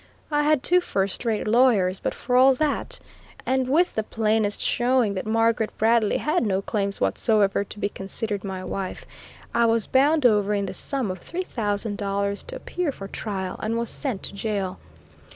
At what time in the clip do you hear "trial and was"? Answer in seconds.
13.07-13.91